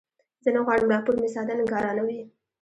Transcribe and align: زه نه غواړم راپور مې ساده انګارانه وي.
زه 0.43 0.49
نه 0.55 0.61
غواړم 0.65 0.89
راپور 0.93 1.15
مې 1.21 1.29
ساده 1.35 1.53
انګارانه 1.55 2.01
وي. 2.07 2.19